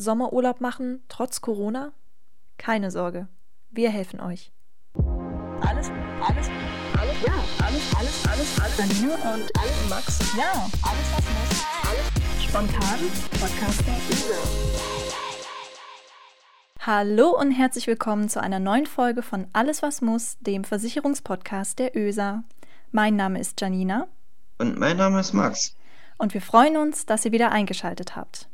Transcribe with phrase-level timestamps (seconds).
[0.00, 1.92] Sommerurlaub machen, trotz Corona?
[2.56, 3.28] Keine Sorge,
[3.70, 4.50] wir helfen euch.
[5.60, 5.90] Alles,
[6.26, 6.48] alles,
[6.98, 8.78] alles, ja, alles, alles, alles, alles.
[8.78, 10.18] Janine und alles, Max.
[10.38, 10.52] Ja,
[10.82, 11.66] alles, was muss.
[11.86, 12.98] Alles spontan.
[16.80, 21.94] Hallo und herzlich willkommen zu einer neuen Folge von Alles, was muss, dem Versicherungspodcast der
[21.94, 22.42] ÖSA.
[22.90, 24.08] Mein Name ist Janina.
[24.56, 25.76] Und mein Name ist Max.
[26.16, 28.49] Und wir freuen uns, dass ihr wieder eingeschaltet habt.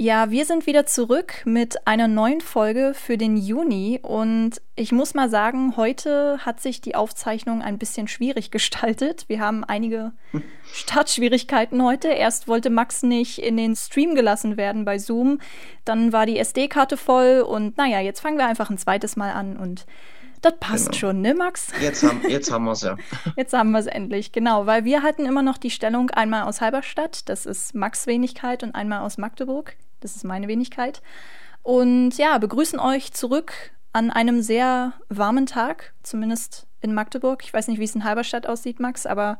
[0.00, 5.14] Ja, wir sind wieder zurück mit einer neuen Folge für den Juni und ich muss
[5.14, 9.24] mal sagen, heute hat sich die Aufzeichnung ein bisschen schwierig gestaltet.
[9.26, 10.12] Wir haben einige
[10.72, 12.06] Startschwierigkeiten heute.
[12.10, 15.40] Erst wollte Max nicht in den Stream gelassen werden bei Zoom,
[15.84, 19.56] dann war die SD-Karte voll und naja, jetzt fangen wir einfach ein zweites Mal an
[19.56, 19.84] und
[20.42, 20.96] das passt genau.
[20.96, 21.72] schon, ne, Max?
[21.80, 22.96] Jetzt haben, jetzt haben wir es ja.
[23.36, 24.66] Jetzt haben wir es endlich, genau.
[24.66, 28.76] Weil wir hatten immer noch die Stellung einmal aus Halberstadt, das ist Max Wenigkeit, und
[28.76, 29.74] einmal aus Magdeburg.
[30.00, 31.02] Das ist meine Wenigkeit.
[31.62, 33.52] Und ja, begrüßen euch zurück
[33.92, 37.42] an einem sehr warmen Tag, zumindest in Magdeburg.
[37.44, 39.38] Ich weiß nicht, wie es in Halberstadt aussieht, Max, aber.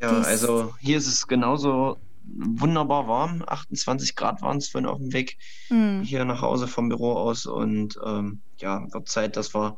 [0.00, 3.42] Ja, also hier ist es genauso wunderbar warm.
[3.46, 5.36] 28 Grad waren es von auf dem Weg
[5.68, 6.02] mm.
[6.02, 7.46] hier nach Hause vom Büro aus.
[7.46, 9.76] Und ähm, ja, wird Zeit, dass wir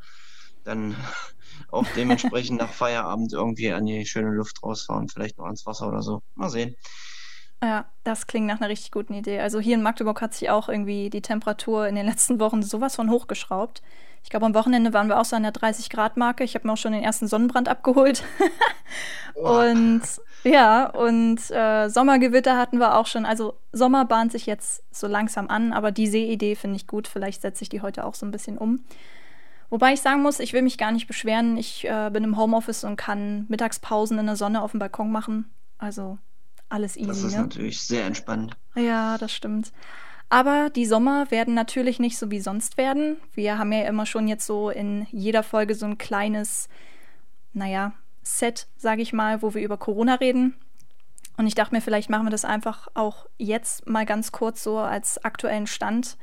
[0.65, 0.94] dann
[1.69, 6.03] auch dementsprechend nach Feierabend irgendwie an die schöne Luft rausfahren, vielleicht noch ans Wasser oder
[6.03, 6.22] so.
[6.34, 6.77] Mal sehen.
[7.63, 9.39] Ja, das klingt nach einer richtig guten Idee.
[9.39, 12.97] Also hier in Magdeburg hat sich auch irgendwie die Temperatur in den letzten Wochen sowas
[12.97, 13.83] von hochgeschraubt.
[14.25, 16.43] Ich glaube, am Wochenende waren wir auch so an der 30-Grad-Marke.
[16.43, 18.25] Ich habe mir auch schon den ersten Sonnenbrand abgeholt.
[19.35, 20.03] und
[20.43, 23.25] ja, und äh, Sommergewitter hatten wir auch schon.
[23.25, 27.07] Also Sommer bahnt sich jetzt so langsam an, aber die Seeidee finde ich gut.
[27.07, 28.85] Vielleicht setze ich die heute auch so ein bisschen um.
[29.71, 31.57] Wobei ich sagen muss, ich will mich gar nicht beschweren.
[31.57, 35.51] Ich äh, bin im Homeoffice und kann Mittagspausen in der Sonne auf dem Balkon machen.
[35.79, 36.19] Also
[36.73, 37.06] alles easy.
[37.09, 37.42] Das ist ne?
[37.42, 38.56] natürlich sehr entspannt.
[38.75, 39.73] Ja, das stimmt.
[40.28, 43.19] Aber die Sommer werden natürlich nicht so wie sonst werden.
[43.34, 46.69] Wir haben ja immer schon jetzt so in jeder Folge so ein kleines,
[47.53, 50.55] naja, Set, sage ich mal, wo wir über Corona reden.
[51.37, 54.78] Und ich dachte mir, vielleicht machen wir das einfach auch jetzt mal ganz kurz so
[54.78, 56.16] als aktuellen Stand.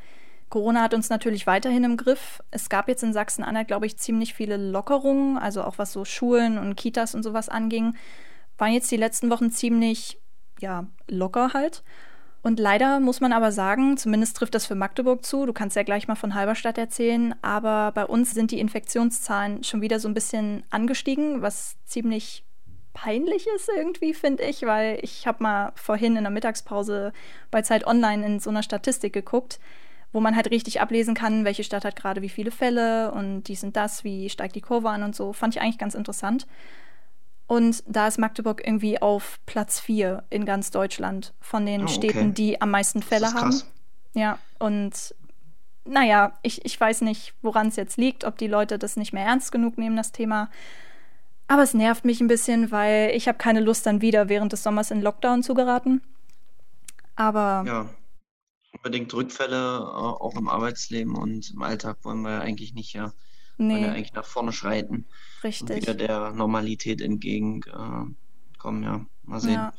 [0.50, 2.42] Corona hat uns natürlich weiterhin im Griff.
[2.52, 6.58] Es gab jetzt in Sachsen-Anhalt, glaube ich, ziemlich viele Lockerungen, also auch was so Schulen
[6.58, 7.96] und Kitas und sowas anging.
[8.58, 10.19] Waren jetzt die letzten Wochen ziemlich
[10.59, 11.84] ja, locker halt.
[12.42, 15.84] Und leider muss man aber sagen, zumindest trifft das für Magdeburg zu, du kannst ja
[15.84, 20.14] gleich mal von Halberstadt erzählen, aber bei uns sind die Infektionszahlen schon wieder so ein
[20.14, 22.46] bisschen angestiegen, was ziemlich
[22.94, 27.14] peinlich ist irgendwie, finde ich, weil ich habe mal vorhin in der Mittagspause
[27.52, 29.59] bei Zeit Online in so einer Statistik geguckt,
[30.12, 33.64] wo man halt richtig ablesen kann, welche Stadt hat gerade wie viele Fälle und dies
[33.64, 35.34] und das, wie steigt die Kurve an und so.
[35.34, 36.48] Fand ich eigentlich ganz interessant.
[37.50, 41.94] Und da ist Magdeburg irgendwie auf Platz 4 in ganz Deutschland von den oh, okay.
[41.94, 43.60] Städten, die am meisten Fälle haben.
[44.14, 45.16] Ja, und
[45.84, 49.26] naja, ich, ich weiß nicht, woran es jetzt liegt, ob die Leute das nicht mehr
[49.26, 50.52] ernst genug nehmen, das Thema.
[51.48, 54.62] Aber es nervt mich ein bisschen, weil ich habe keine Lust, dann wieder während des
[54.62, 56.04] Sommers in Lockdown zu geraten.
[57.16, 57.64] Aber.
[57.66, 57.90] Ja,
[58.74, 63.12] unbedingt Rückfälle äh, auch im Arbeitsleben und im Alltag wollen wir ja eigentlich nicht, ja.
[63.59, 63.81] Nee.
[63.81, 65.06] Ja eigentlich nach vorne schreiten.
[65.44, 65.70] Richtig.
[65.70, 68.16] Und wieder der Normalität entgegenkommen,
[68.64, 69.06] äh, ja.
[69.24, 69.53] Mal sehen.
[69.53, 69.74] Ja.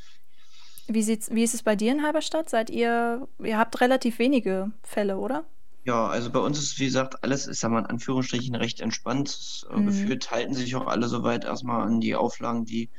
[0.87, 2.51] Wie, sieht's, wie ist es bei dir in Halberstadt?
[2.51, 5.45] Seid ihr, ihr habt relativ wenige Fälle, oder?
[5.85, 9.67] Ja, also bei uns ist, wie gesagt, alles, ich sag mal in Anführungsstrichen, recht entspannt.
[9.71, 9.87] Äh, mhm.
[9.87, 12.91] Gefühlt halten sich auch alle soweit erstmal an die Auflagen, die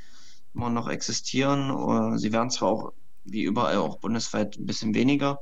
[0.56, 2.18] immer noch existieren.
[2.18, 2.94] Sie werden zwar auch,
[3.24, 5.40] wie überall, auch bundesweit ein bisschen weniger.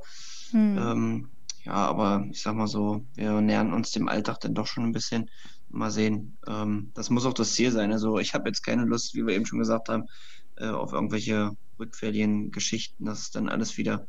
[0.52, 0.78] Mhm.
[0.78, 1.28] Ähm,
[1.64, 4.92] ja, aber ich sag mal so, wir nähern uns dem Alltag dann doch schon ein
[4.92, 5.30] bisschen.
[5.72, 6.36] Mal sehen.
[6.48, 7.92] Ähm, das muss auch das Ziel sein.
[7.92, 10.08] Also ich habe jetzt keine Lust, wie wir eben schon gesagt haben,
[10.56, 14.06] äh, auf irgendwelche rückfälligen Geschichten, dass dann alles wieder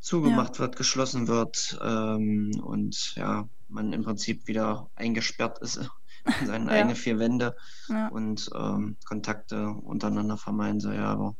[0.00, 0.60] zugemacht ja.
[0.60, 5.76] wird, geschlossen wird ähm, und ja, man im Prinzip wieder eingesperrt ist
[6.40, 6.70] in seine ja.
[6.72, 7.56] eigenen vier Wände
[7.88, 8.08] ja.
[8.08, 10.94] und ähm, Kontakte untereinander vermeiden soll.
[10.94, 11.36] Ja, aber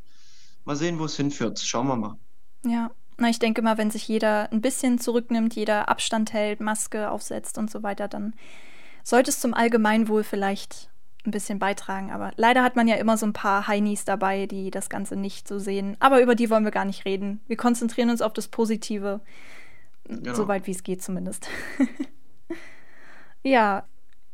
[0.65, 1.59] mal sehen, wo es hinführt.
[1.59, 2.15] Schauen wir mal.
[2.65, 7.11] Ja, na, ich denke mal, wenn sich jeder ein bisschen zurücknimmt, jeder Abstand hält, Maske
[7.11, 8.33] aufsetzt und so weiter, dann
[9.03, 10.89] sollte es zum Allgemeinwohl vielleicht
[11.25, 12.11] ein bisschen beitragen.
[12.11, 15.47] Aber leider hat man ja immer so ein paar Heinis dabei, die das Ganze nicht
[15.47, 15.97] so sehen.
[15.99, 17.41] Aber über die wollen wir gar nicht reden.
[17.47, 19.19] Wir konzentrieren uns auf das Positive,
[20.05, 20.33] genau.
[20.33, 21.49] soweit wie es geht zumindest.
[23.43, 23.83] ja,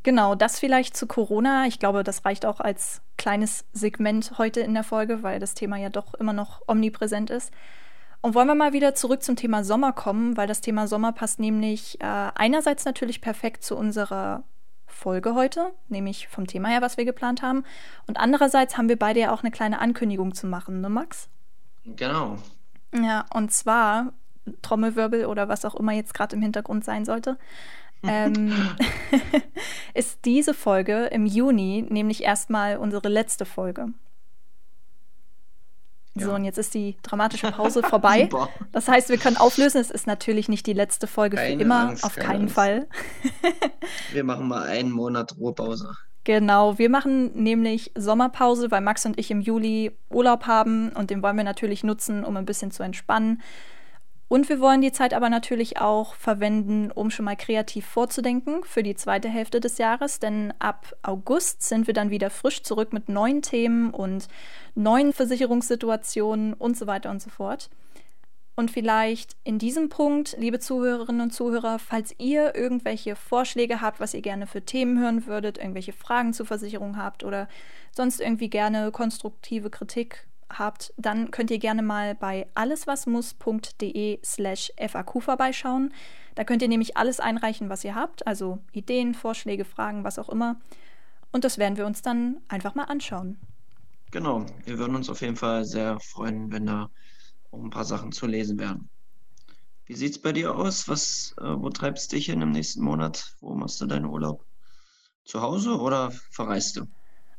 [0.03, 1.65] genau, das vielleicht zu Corona.
[1.65, 5.77] Ich glaube, das reicht auch als kleines Segment heute in der Folge, weil das Thema
[5.77, 7.51] ja doch immer noch omnipräsent ist.
[8.25, 11.39] Und wollen wir mal wieder zurück zum Thema Sommer kommen, weil das Thema Sommer passt
[11.39, 14.41] nämlich äh, einerseits natürlich perfekt zu unserer
[14.87, 17.63] Folge heute, nämlich vom Thema her, was wir geplant haben.
[18.07, 21.29] Und andererseits haben wir beide ja auch eine kleine Ankündigung zu machen, ne Max?
[21.85, 22.37] Genau.
[22.99, 24.11] Ja, und zwar
[24.63, 27.37] Trommelwirbel oder was auch immer jetzt gerade im Hintergrund sein sollte,
[28.07, 28.51] ähm,
[29.93, 33.89] ist diese Folge im Juni nämlich erstmal unsere letzte Folge.
[36.17, 38.29] So, und jetzt ist die dramatische Pause vorbei.
[38.71, 39.81] das heißt, wir können auflösen.
[39.81, 42.55] Es ist natürlich nicht die letzte Folge keine für immer, Angst, auf keinen Angst.
[42.55, 42.87] Fall.
[44.13, 45.95] wir machen mal einen Monat Ruhepause.
[46.23, 51.21] Genau, wir machen nämlich Sommerpause, weil Max und ich im Juli Urlaub haben und den
[51.21, 53.41] wollen wir natürlich nutzen, um ein bisschen zu entspannen.
[54.27, 58.81] Und wir wollen die Zeit aber natürlich auch verwenden, um schon mal kreativ vorzudenken für
[58.81, 63.07] die zweite Hälfte des Jahres, denn ab August sind wir dann wieder frisch zurück mit
[63.07, 64.27] neuen Themen und
[64.73, 67.69] neuen Versicherungssituationen und so weiter und so fort.
[68.55, 74.13] Und vielleicht in diesem Punkt, liebe Zuhörerinnen und Zuhörer, falls ihr irgendwelche Vorschläge habt, was
[74.13, 77.49] ihr gerne für Themen hören würdet, irgendwelche Fragen zur Versicherung habt oder
[77.91, 80.25] sonst irgendwie gerne konstruktive Kritik
[80.59, 85.93] habt, dann könnt ihr gerne mal bei alleswasmuss.de slash FAQ vorbeischauen.
[86.35, 90.29] Da könnt ihr nämlich alles einreichen, was ihr habt, also Ideen, Vorschläge, Fragen, was auch
[90.29, 90.59] immer.
[91.31, 93.37] Und das werden wir uns dann einfach mal anschauen.
[94.11, 96.89] Genau, wir würden uns auf jeden Fall sehr freuen, wenn da
[97.51, 98.89] ein paar Sachen zu lesen wären.
[99.85, 100.87] Wie sieht es bei dir aus?
[100.87, 103.35] Was, äh, wo treibst du dich hin im nächsten Monat?
[103.39, 104.43] Wo machst du deinen Urlaub?
[105.25, 106.85] Zu Hause oder verreist du?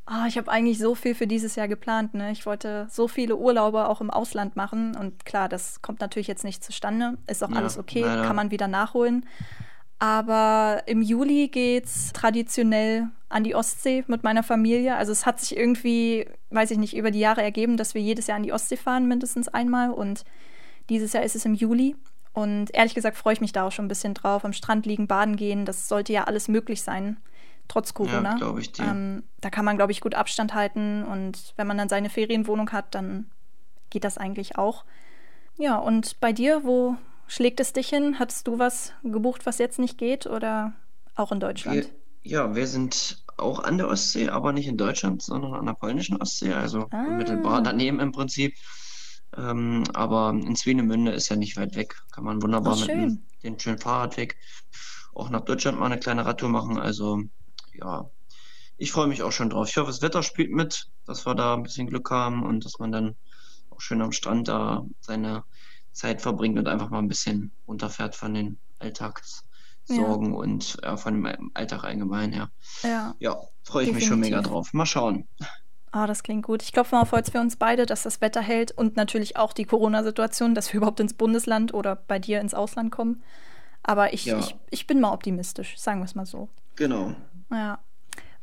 [0.09, 2.15] Oh, ich habe eigentlich so viel für dieses Jahr geplant.
[2.15, 2.31] Ne?
[2.31, 4.97] Ich wollte so viele Urlaube auch im Ausland machen.
[4.97, 7.19] Und klar, das kommt natürlich jetzt nicht zustande.
[7.27, 8.23] Ist auch ja, alles okay, leider.
[8.23, 9.27] kann man wieder nachholen.
[9.99, 14.95] Aber im Juli geht's traditionell an die Ostsee mit meiner Familie.
[14.95, 18.29] Also es hat sich irgendwie, weiß ich nicht, über die Jahre ergeben, dass wir jedes
[18.29, 19.91] Jahr an die Ostsee fahren, mindestens einmal.
[19.91, 20.25] Und
[20.89, 21.97] dieses Jahr ist es im Juli.
[22.33, 24.45] Und ehrlich gesagt freue ich mich da auch schon ein bisschen drauf.
[24.45, 27.17] Am Strand liegen, baden gehen, das sollte ja alles möglich sein
[27.69, 28.33] trotz Corona.
[28.33, 28.85] Ja, glaube ich dir.
[28.85, 32.71] Ähm, da kann man, glaube ich, gut Abstand halten und wenn man dann seine Ferienwohnung
[32.73, 33.31] hat, dann
[33.91, 34.85] geht das eigentlich auch.
[35.57, 36.97] Ja, und bei dir, wo
[37.27, 38.19] schlägt es dich hin?
[38.19, 40.73] Hattest du was gebucht, was jetzt nicht geht oder
[41.15, 41.77] auch in Deutschland?
[41.77, 41.87] Wir,
[42.23, 46.21] ja, wir sind auch an der Ostsee, aber nicht in Deutschland, sondern an der polnischen
[46.21, 47.05] Ostsee, also ah.
[47.05, 48.55] unmittelbar daneben im Prinzip.
[49.37, 51.97] Ähm, aber in Swinemünde ist ja nicht weit weg.
[52.13, 54.37] Kann man wunderbar Ach, mit dem, den schönen Fahrradweg
[55.15, 56.79] auch nach Deutschland mal eine kleine Radtour machen.
[56.79, 57.23] Also
[57.81, 58.11] ja,
[58.79, 59.69] ich freue mich auch schon drauf.
[59.69, 62.79] Ich hoffe, das Wetter spielt mit, dass wir da ein bisschen Glück haben und dass
[62.79, 63.17] man dann
[63.71, 65.45] auch schön am Strand da seine
[65.93, 70.39] Zeit verbringt und einfach mal ein bisschen runterfährt von den Alltagssorgen ja.
[70.39, 72.51] und ja, von dem Alltag allgemein, ja.
[72.83, 73.95] Ja, ja freue ich Definitiv.
[73.95, 74.73] mich schon mega drauf.
[74.75, 75.27] Mal schauen.
[75.93, 76.63] Ah, das klingt gut.
[76.63, 79.55] Ich klopfe mal auf Holz für uns beide, dass das Wetter hält und natürlich auch
[79.55, 83.23] die Corona-Situation, dass wir überhaupt ins Bundesland oder bei dir ins Ausland kommen.
[83.83, 84.39] Aber ich, ja.
[84.39, 86.51] ich, ich bin mal optimistisch, sagen wir es mal so.
[86.75, 87.15] Genau.
[87.51, 87.79] Ja.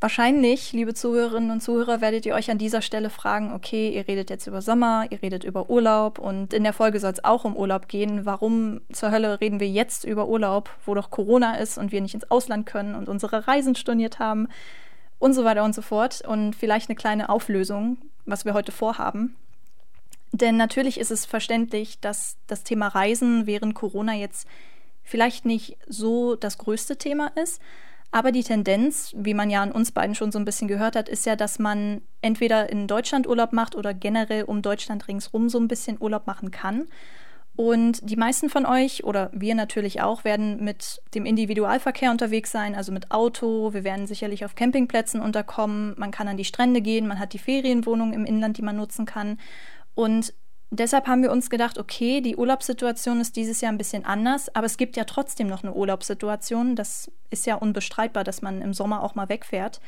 [0.04, 4.30] Wahrscheinlich, liebe Zuhörerinnen und Zuhörer, werdet ihr euch an dieser Stelle fragen, okay, ihr redet
[4.30, 7.56] jetzt über Sommer, ihr redet über Urlaub und in der Folge soll es auch um
[7.56, 8.26] Urlaub gehen.
[8.26, 12.16] Warum zur Hölle reden wir jetzt über Urlaub, wo doch Corona ist und wir nicht
[12.16, 14.50] ins Ausland können und unsere Reisen storniert haben
[15.20, 16.22] und so weiter und so fort.
[16.28, 17.96] Und vielleicht eine kleine Auflösung,
[18.26, 19.38] was wir heute vorhaben.
[20.34, 24.50] Denn natürlich ist es verständlich, dass das Thema Reisen während Corona jetzt
[25.02, 27.62] vielleicht nicht so das größte Thema ist.
[28.16, 31.10] Aber die Tendenz, wie man ja an uns beiden schon so ein bisschen gehört hat,
[31.10, 35.60] ist ja, dass man entweder in Deutschland Urlaub macht oder generell um Deutschland ringsrum so
[35.60, 36.86] ein bisschen Urlaub machen kann.
[37.56, 42.76] Und die meisten von euch oder wir natürlich auch werden mit dem Individualverkehr unterwegs sein,
[42.76, 43.74] also mit Auto.
[43.74, 45.96] Wir werden sicherlich auf Campingplätzen unterkommen.
[45.98, 49.08] Man kann an die Strände gehen, man hat die Ferienwohnung im Inland, die man nutzen
[49.08, 49.40] kann.
[49.96, 50.36] Und
[50.80, 54.66] deshalb haben wir uns gedacht, okay, die Urlaubssituation ist dieses Jahr ein bisschen anders, aber
[54.66, 56.76] es gibt ja trotzdem noch eine Urlaubssituation.
[56.76, 59.82] Das ist ja unbestreitbar, dass man im Sommer auch mal wegfährt.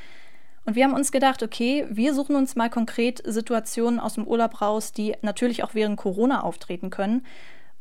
[0.65, 4.61] Und wir haben uns gedacht, okay, wir suchen uns mal konkret Situationen aus dem Urlaub
[4.61, 7.23] raus, die natürlich auch während Corona auftreten können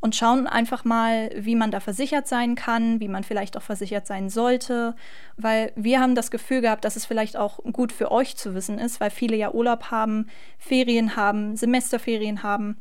[0.00, 4.06] und schauen einfach mal, wie man da versichert sein kann, wie man vielleicht auch versichert
[4.06, 4.94] sein sollte,
[5.38, 8.78] weil wir haben das Gefühl gehabt, dass es vielleicht auch gut für euch zu wissen
[8.78, 12.76] ist, weil viele ja Urlaub haben, Ferien haben, Semesterferien haben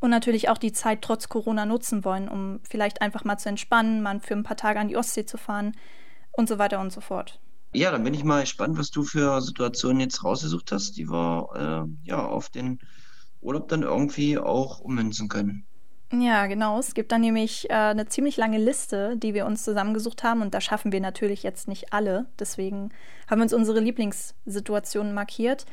[0.00, 4.02] und natürlich auch die Zeit trotz Corona nutzen wollen, um vielleicht einfach mal zu entspannen,
[4.02, 5.72] mal für ein paar Tage an die Ostsee zu fahren
[6.32, 7.40] und so weiter und so fort.
[7.72, 11.86] Ja, dann bin ich mal gespannt, was du für Situationen jetzt rausgesucht hast, die wir
[11.86, 12.78] äh, ja auf den
[13.40, 15.66] Urlaub dann irgendwie auch ummünzen können.
[16.10, 16.78] Ja, genau.
[16.78, 20.54] Es gibt dann nämlich äh, eine ziemlich lange Liste, die wir uns zusammengesucht haben und
[20.54, 22.26] da schaffen wir natürlich jetzt nicht alle.
[22.38, 22.90] Deswegen
[23.28, 25.66] haben wir uns unsere Lieblingssituationen markiert.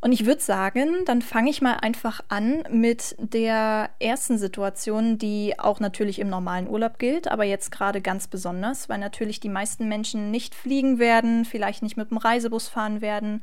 [0.00, 5.58] Und ich würde sagen, dann fange ich mal einfach an mit der ersten Situation, die
[5.58, 9.88] auch natürlich im normalen Urlaub gilt, aber jetzt gerade ganz besonders, weil natürlich die meisten
[9.88, 13.42] Menschen nicht fliegen werden, vielleicht nicht mit dem Reisebus fahren werden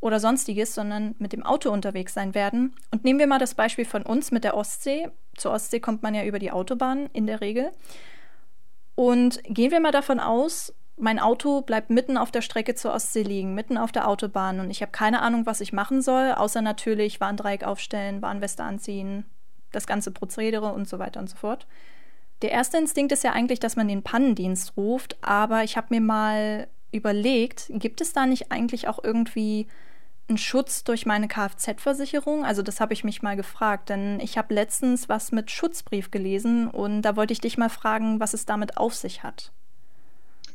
[0.00, 2.76] oder sonstiges, sondern mit dem Auto unterwegs sein werden.
[2.92, 5.08] Und nehmen wir mal das Beispiel von uns mit der Ostsee.
[5.36, 7.72] Zur Ostsee kommt man ja über die Autobahn in der Regel.
[8.94, 13.22] Und gehen wir mal davon aus, mein Auto bleibt mitten auf der Strecke zur Ostsee
[13.22, 16.62] liegen, mitten auf der Autobahn und ich habe keine Ahnung, was ich machen soll, außer
[16.62, 19.24] natürlich Warndreieck aufstellen, Warnweste anziehen,
[19.72, 21.66] das ganze Prozedere und so weiter und so fort.
[22.42, 26.00] Der erste Instinkt ist ja eigentlich, dass man den Pannendienst ruft, aber ich habe mir
[26.00, 29.66] mal überlegt, gibt es da nicht eigentlich auch irgendwie
[30.28, 32.44] einen Schutz durch meine Kfz-Versicherung?
[32.44, 36.68] Also das habe ich mich mal gefragt, denn ich habe letztens was mit Schutzbrief gelesen
[36.68, 39.52] und da wollte ich dich mal fragen, was es damit auf sich hat.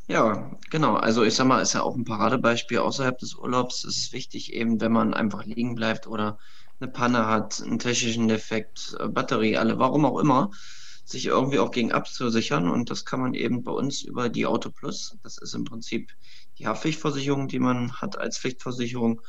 [0.07, 0.95] Ja, genau.
[0.95, 3.83] Also ich sag mal, ist ja auch ein Paradebeispiel außerhalb des Urlaubs.
[3.85, 6.37] Es ist wichtig eben, wenn man einfach liegen bleibt oder
[6.79, 10.51] eine Panne hat, einen technischen Defekt, äh, Batterie, alle, warum auch immer,
[11.05, 12.69] sich irgendwie auch gegen abzusichern.
[12.69, 15.17] Und das kann man eben bei uns über die Auto Plus.
[15.23, 16.11] Das ist im Prinzip
[16.57, 19.21] die Haftpflichtversicherung, die man hat als Pflichtversicherung,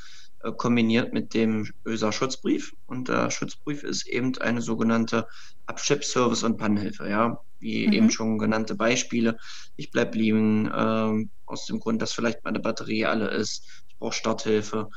[0.52, 2.74] kombiniert mit dem ÖSA Schutzbrief.
[2.86, 5.26] Und der Schutzbrief ist eben eine sogenannte
[5.66, 7.08] Abschleppservice und Pannenhilfe.
[7.08, 7.92] Ja, wie mhm.
[7.92, 9.38] eben schon genannte Beispiele.
[9.76, 13.66] Ich bleibe liegen, äh, aus dem Grund, dass vielleicht meine Batterie alle ist.
[13.88, 14.88] Ich brauche Starthilfe.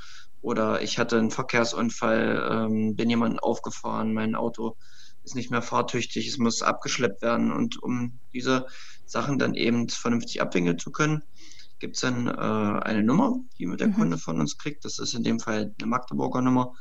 [0.41, 4.77] Oder ich hatte einen Verkehrsunfall, ähm, bin jemanden aufgefahren, mein Auto
[5.23, 7.51] ist nicht mehr fahrtüchtig, es muss abgeschleppt werden.
[7.51, 8.65] Und um diese
[9.05, 11.23] Sachen dann eben vernünftig abwinkeln zu können,
[11.79, 13.93] gibt es dann äh, eine Nummer, die der mhm.
[13.93, 14.85] Kunde von uns kriegt.
[14.85, 16.73] Das ist in dem Fall eine Magdeburger Nummer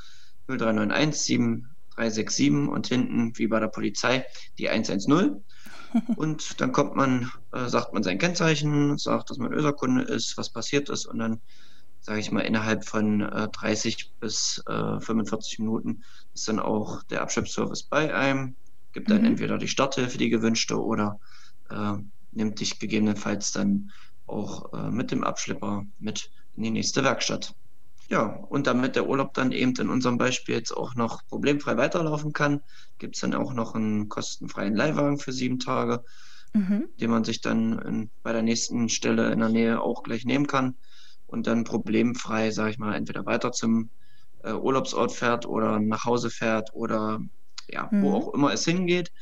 [0.49, 1.65] 0391
[1.97, 4.25] 7367 und hinten, wie bei der Polizei,
[4.59, 5.43] die 110.
[6.17, 10.51] Und dann kommt man, äh, sagt man sein Kennzeichen, sagt, dass man Öserkunde ist, was
[10.51, 11.41] passiert ist und dann,
[12.01, 16.03] sage ich mal, innerhalb von äh, 30 bis äh, 45 Minuten
[16.35, 18.57] ist dann auch der Abschleppservice bei einem,
[18.93, 19.27] gibt dann mhm.
[19.27, 21.19] entweder die Starthilfe, die gewünschte, oder
[21.71, 21.95] äh,
[22.33, 23.91] nimmt dich gegebenenfalls dann
[24.27, 27.55] auch äh, mit dem Abschlepper mit in die nächste Werkstatt.
[28.09, 32.33] Ja, und damit der Urlaub dann eben in unserem Beispiel jetzt auch noch problemfrei weiterlaufen
[32.33, 32.61] kann,
[32.99, 36.05] gibt es dann auch noch einen kostenfreien Leihwagen für sieben Tage,
[36.53, 36.89] mhm.
[37.01, 40.47] den man sich dann in, bei der nächsten Stelle in der Nähe auch gleich nehmen
[40.47, 40.77] kann
[41.27, 43.91] und dann problemfrei, sage ich mal, entweder weiter zum
[44.45, 47.21] äh, Urlaubsort fährt oder nach Hause fährt oder
[47.69, 48.03] ja, mhm.
[48.03, 49.13] wo auch immer es hingeht.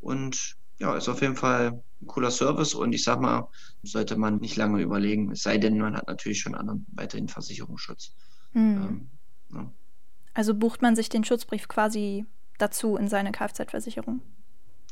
[0.00, 3.48] Und ja, ist auf jeden Fall cooler Service und ich sag mal,
[3.82, 8.14] sollte man nicht lange überlegen, es sei denn, man hat natürlich schon anderen weiterhin Versicherungsschutz.
[8.52, 8.60] Mhm.
[8.60, 9.10] Ähm,
[9.54, 9.72] ja.
[10.34, 12.26] Also bucht man sich den Schutzbrief quasi
[12.58, 14.20] dazu in seine Kfz-Versicherung?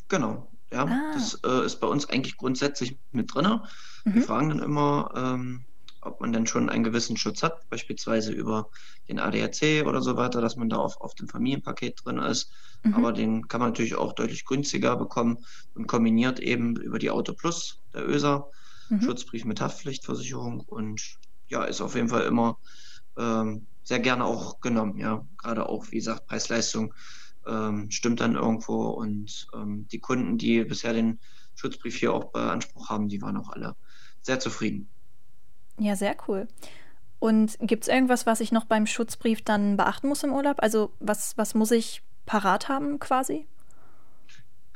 [0.09, 0.85] Genau, ja.
[0.85, 1.13] Ah.
[1.15, 3.61] Das äh, ist bei uns eigentlich grundsätzlich mit drin.
[4.05, 4.15] Mhm.
[4.15, 5.65] Wir fragen dann immer, ähm,
[6.07, 8.71] ob man denn schon einen gewissen Schutz hat, beispielsweise über
[9.09, 12.51] den ADAC oder so weiter, dass man da auf, auf dem Familienpaket drin ist.
[12.83, 12.95] Mhm.
[12.95, 15.39] Aber den kann man natürlich auch deutlich günstiger bekommen
[15.75, 18.47] und kombiniert eben über die Auto Plus, der ÖSA,
[18.89, 19.03] mhm.
[19.03, 22.59] Schutzbrief mit Haftpflichtversicherung und ja, ist auf jeden Fall immer
[23.17, 25.25] ähm, sehr gerne auch genommen, ja.
[25.39, 26.93] Gerade auch, wie gesagt, Preis-Leistung
[27.47, 31.21] ähm, stimmt dann irgendwo und ähm, die Kunden, die bisher den
[31.55, 33.77] Schutzbrief hier auch beansprucht haben, die waren auch alle
[34.23, 34.91] sehr zufrieden.
[35.79, 36.49] Ja, sehr cool.
[37.19, 40.57] Und gibt es irgendwas, was ich noch beim Schutzbrief dann beachten muss im Urlaub?
[40.63, 43.47] Also was, was muss ich parat haben quasi?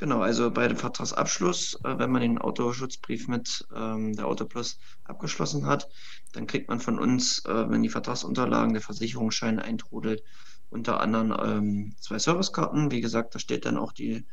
[0.01, 5.67] Genau, also bei dem Vertragsabschluss, äh, wenn man den Autoschutzbrief mit ähm, der Autoplus abgeschlossen
[5.67, 5.91] hat,
[6.33, 10.23] dann kriegt man von uns, äh, wenn die Vertragsunterlagen der Versicherungsschein eintrudelt,
[10.71, 12.91] unter anderem ähm, zwei Servicekarten.
[12.91, 14.25] Wie gesagt, da steht dann auch die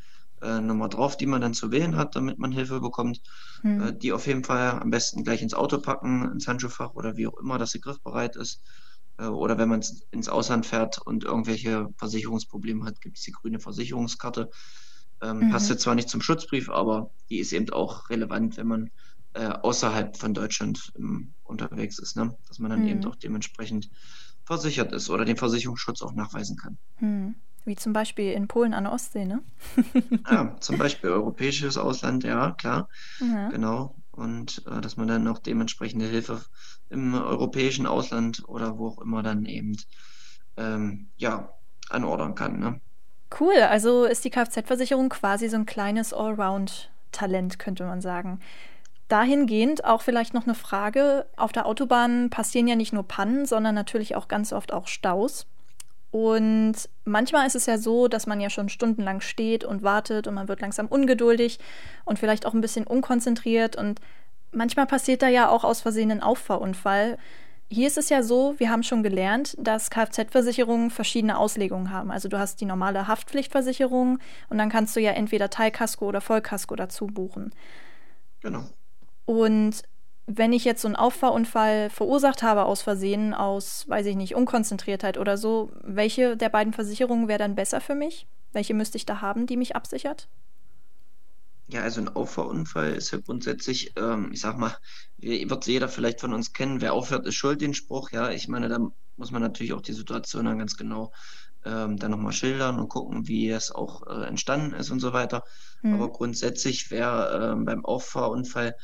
[0.41, 3.21] äh, Nummer drauf, die man dann zu wählen hat, damit man Hilfe bekommt.
[3.61, 3.81] Hm.
[3.81, 7.27] Äh, die auf jeden Fall am besten gleich ins Auto packen, ins Handschuhfach oder wie
[7.27, 8.61] auch immer, dass sie griffbereit ist.
[9.17, 13.59] Äh, oder wenn man ins Ausland fährt und irgendwelche Versicherungsprobleme hat, gibt es die grüne
[13.59, 14.49] Versicherungskarte
[15.21, 15.51] ähm, mhm.
[15.51, 18.91] Passt jetzt zwar nicht zum Schutzbrief, aber die ist eben auch relevant, wenn man
[19.33, 22.35] äh, außerhalb von Deutschland ähm, unterwegs ist, ne?
[22.47, 22.87] dass man dann mhm.
[22.87, 23.89] eben auch dementsprechend
[24.45, 26.77] versichert ist oder den Versicherungsschutz auch nachweisen kann.
[26.99, 27.35] Mhm.
[27.67, 29.43] Wie zum Beispiel in Polen an der Ostsee, ne?
[30.31, 32.87] ja, zum Beispiel europäisches Ausland, ja, klar.
[33.19, 33.49] Ja.
[33.49, 33.93] Genau.
[34.11, 36.41] Und äh, dass man dann auch dementsprechende Hilfe
[36.89, 39.75] im europäischen Ausland oder wo auch immer dann eben
[40.55, 41.49] ähm, ja,
[41.89, 42.57] anordern kann.
[42.57, 42.79] Ne?
[43.37, 48.39] Cool, also ist die Kfz-Versicherung quasi so ein kleines Allround-Talent, könnte man sagen.
[49.09, 51.25] Dahingehend auch vielleicht noch eine Frage.
[51.35, 55.47] Auf der Autobahn passieren ja nicht nur Pannen, sondern natürlich auch ganz oft auch Staus.
[56.17, 56.73] Und
[57.05, 60.47] manchmal ist es ja so, dass man ja schon stundenlang steht und wartet und man
[60.47, 61.59] wird langsam ungeduldig
[62.05, 63.75] und vielleicht auch ein bisschen unkonzentriert.
[63.75, 64.01] Und
[64.51, 67.19] manchmal passiert da ja auch aus Versehen ein Auffahrunfall.
[67.69, 72.09] Hier ist es ja so, wir haben schon gelernt, dass Kfz-Versicherungen verschiedene Auslegungen haben.
[72.09, 74.17] Also du hast die normale Haftpflichtversicherung
[74.49, 77.53] und dann kannst du ja entweder Teilkasko oder Vollkasko dazu buchen.
[78.41, 78.63] Genau.
[79.25, 79.83] Und
[80.27, 85.17] wenn ich jetzt so einen Auffahrunfall verursacht habe aus Versehen, aus, weiß ich nicht, Unkonzentriertheit
[85.17, 88.27] oder so, welche der beiden Versicherungen wäre dann besser für mich?
[88.51, 90.27] Welche müsste ich da haben, die mich absichert?
[91.69, 94.75] Ja, also ein Auffahrunfall ist ja grundsätzlich, ähm, ich sag mal,
[95.17, 98.11] wird jeder vielleicht von uns kennen, wer aufhört, ist schuld, den Spruch.
[98.11, 98.79] Ja, ich meine, da
[99.15, 101.11] muss man natürlich auch die Situation dann ganz genau
[101.65, 105.43] ähm, dann nochmal schildern und gucken, wie es auch äh, entstanden ist und so weiter.
[105.81, 105.95] Mhm.
[105.95, 108.75] Aber grundsätzlich wäre äh, beim Auffahrunfall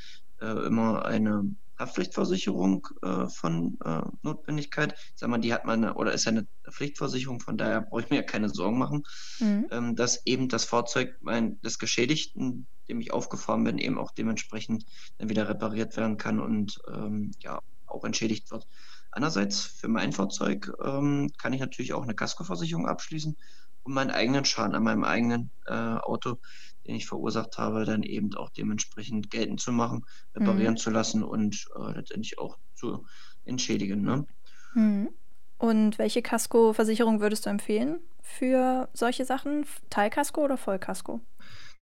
[0.44, 4.94] äh, immer eine Haftpflichtversicherung äh, von äh, Notwendigkeit.
[4.94, 8.10] Ich sag mal, die hat man oder ist ja eine Pflichtversicherung, von daher brauche ich
[8.10, 9.04] mir ja keine Sorgen machen,
[9.40, 9.68] mhm.
[9.72, 14.86] ähm, dass eben das Fahrzeug mein, des Geschädigten, dem ich aufgefahren bin, eben auch dementsprechend
[15.18, 18.68] dann wieder repariert werden kann und ähm, ja auch entschädigt wird.
[19.12, 23.38] Andererseits für mein Fahrzeug ähm, kann ich natürlich auch eine Kaskoversicherung abschließen,
[23.84, 26.40] um meinen eigenen Schaden an meinem eigenen äh, Auto
[26.88, 30.78] den ich verursacht habe, dann eben auch dementsprechend geltend zu machen, reparieren mhm.
[30.78, 33.06] zu lassen und äh, letztendlich auch zu
[33.46, 34.02] entschädigen.
[34.02, 34.26] Ne?
[34.74, 35.10] Mhm.
[35.58, 39.66] Und welche Kaskoversicherung würdest du empfehlen für solche Sachen?
[39.90, 41.22] Teilkasko oder Vollkasko?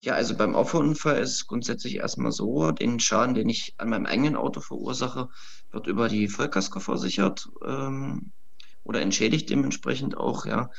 [0.03, 4.07] Ja, also beim Auffahrunfall ist es grundsätzlich erstmal so, den Schaden, den ich an meinem
[4.07, 5.29] eigenen Auto verursache,
[5.73, 8.33] wird über die Vollkasko versichert ähm,
[8.85, 10.71] oder entschädigt dementsprechend auch, ja.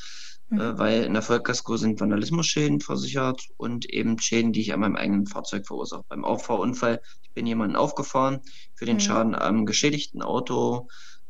[0.50, 0.60] Mhm.
[0.60, 4.96] Äh, weil in der Vollkasko sind Vandalismusschäden versichert und eben Schäden, die ich an meinem
[4.96, 6.04] eigenen Fahrzeug verursache.
[6.08, 8.42] Beim Auffahrunfall, ich bin jemanden aufgefahren,
[8.76, 9.02] für den mhm.
[9.02, 10.88] Schaden am geschädigten Auto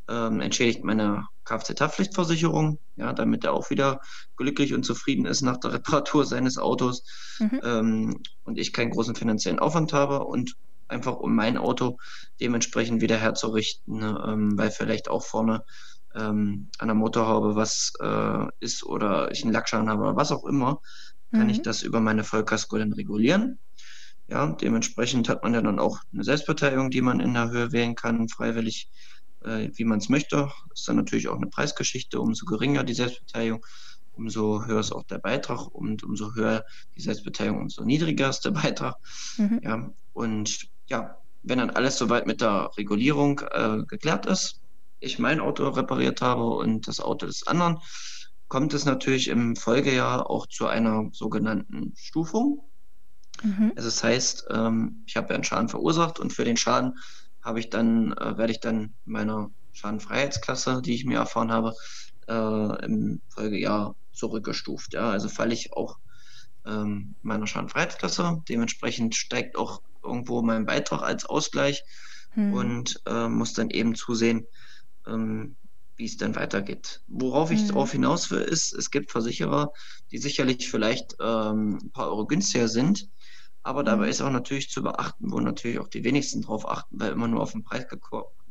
[0.10, 4.00] ähm, entschädigt meine Kfz-Haftpflichtversicherung, ja, damit er auch wieder
[4.38, 7.04] glücklich und zufrieden ist nach der Reparatur seines Autos
[7.40, 7.62] mhm.
[7.64, 10.56] ähm, und ich keinen großen finanziellen Aufwand habe und
[10.88, 11.98] einfach um mein Auto
[12.40, 15.66] dementsprechend wieder herzurichten, ne, ähm, weil vielleicht auch vorne
[16.18, 20.46] ähm, an der Motorhaube was äh, ist oder ich einen Lackschaden habe oder was auch
[20.46, 20.82] immer,
[21.32, 21.50] kann mhm.
[21.50, 23.60] ich das über meine Vollkasko dann regulieren.
[24.30, 27.96] Ja, dementsprechend hat man ja dann auch eine Selbstbeteiligung, die man in der Höhe wählen
[27.96, 28.90] kann, freiwillig,
[29.42, 30.50] äh, wie man es möchte.
[30.70, 32.20] Das ist dann natürlich auch eine Preisgeschichte.
[32.20, 33.66] Umso geringer die Selbstbeteiligung,
[34.14, 38.52] umso höher ist auch der Beitrag und umso höher die Selbstbeteiligung, umso niedriger ist der
[38.52, 38.96] Beitrag.
[39.38, 39.62] Mhm.
[39.64, 44.62] Ja, und ja, wenn dann alles soweit mit der Regulierung äh, geklärt ist,
[45.00, 47.80] ich mein Auto repariert habe und das Auto des anderen,
[48.48, 52.64] kommt es natürlich im Folgejahr auch zu einer sogenannten Stufung.
[53.44, 53.74] Mhm.
[53.76, 56.98] Also das heißt, ähm, ich habe ja einen Schaden verursacht und für den Schaden
[57.42, 61.74] habe ich dann, äh, werde ich dann meiner Schadenfreiheitsklasse, die ich mir erfahren habe,
[62.28, 64.94] äh, im Folgejahr zurückgestuft.
[64.94, 65.12] Ja?
[65.12, 65.98] Also falle ich auch
[66.66, 68.44] ähm, meiner Schadenfreiheitsklasse.
[68.50, 71.84] Dementsprechend steigt auch irgendwo mein Beitrag als Ausgleich
[72.36, 72.54] mhm.
[72.54, 74.48] und äh, muss dann eben zusehen,
[75.08, 75.56] ähm,
[75.96, 77.02] wie es dann weitergeht.
[77.08, 77.68] Worauf ich mhm.
[77.70, 79.74] darauf hinaus will, ist, es gibt Versicherer,
[80.12, 83.10] die sicherlich vielleicht ähm, ein paar Euro günstiger sind,
[83.64, 84.12] aber dabei mhm.
[84.12, 87.42] ist auch natürlich zu beachten, wo natürlich auch die wenigsten drauf achten, weil immer nur
[87.42, 87.86] auf den Preis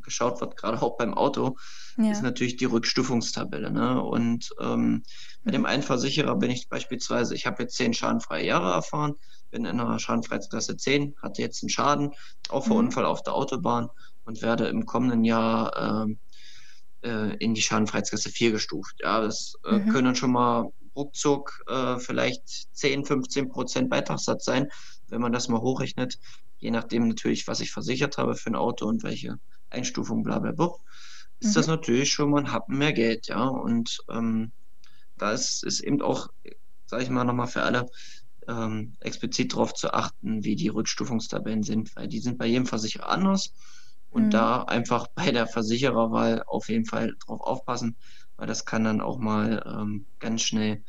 [0.03, 1.57] geschaut wird, gerade auch beim Auto,
[1.97, 2.11] ja.
[2.11, 3.71] ist natürlich die Rückstufungstabelle.
[3.71, 4.01] Ne?
[4.01, 5.03] Und ähm,
[5.45, 5.67] bei dem mhm.
[5.67, 9.15] einen Versicherer bin ich beispielsweise, ich habe jetzt zehn schadenfreie Jahre erfahren,
[9.51, 12.13] bin in einer Schadenfreiheitsklasse 10, hatte jetzt einen Schaden,
[12.49, 12.89] auch vor mhm.
[12.89, 13.89] Unfall auf der Autobahn
[14.25, 16.19] und werde im kommenden Jahr ähm,
[17.07, 18.97] äh, in die Schadenfreiheitsklasse 4 gestuft.
[19.01, 19.89] Ja, das äh, mhm.
[19.91, 24.69] können schon mal ruckzuck äh, vielleicht 10, 15 Prozent Beitragssatz sein,
[25.09, 26.19] wenn man das mal hochrechnet,
[26.59, 29.39] je nachdem natürlich, was ich versichert habe für ein Auto und welche
[29.71, 30.71] Einstufung, bla bla bla,
[31.39, 31.55] ist mhm.
[31.55, 33.45] das natürlich schon mal ein Happen mehr Geld, ja.
[33.47, 34.53] Und ähm,
[35.19, 36.29] da ist, ist eben auch,
[36.87, 37.89] sage ich mal nochmal für alle,
[38.49, 43.09] ähm, explizit darauf zu achten, wie die Rückstufungstabellen sind, weil die sind bei jedem Versicherer
[43.09, 43.53] anders.
[44.17, 44.31] Und mhm.
[44.31, 47.97] da einfach bei der Versichererwahl auf jeden Fall drauf aufpassen,
[48.37, 50.83] weil das kann dann auch mal ähm, ganz schnell